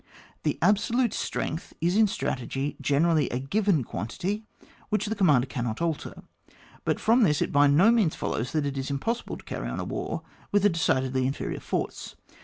The 0.41 0.57
absolute 0.63 1.13
strength 1.13 1.73
is 1.79 1.95
in 1.95 2.07
strategy 2.07 2.75
generally 2.81 3.29
a 3.29 3.37
given 3.37 3.83
quantity, 3.83 4.45
which 4.89 5.05
the 5.05 5.13
commander 5.15 5.45
cannot 5.45 5.79
alter. 5.79 6.23
But 6.83 6.99
from 6.99 7.21
this 7.21 7.39
it 7.39 7.51
by 7.51 7.67
no 7.67 7.91
moans 7.91 8.15
follows 8.15 8.51
that 8.53 8.65
it 8.65 8.79
is 8.79 8.89
impos 8.89 9.21
sible 9.23 9.37
to 9.37 9.45
carry 9.45 9.69
on 9.69 9.79
a 9.79 9.83
war 9.85 10.23
with 10.51 10.65
a 10.65 10.69
decidedly 10.69 11.27
inferior 11.27 11.59
force. 11.59 12.15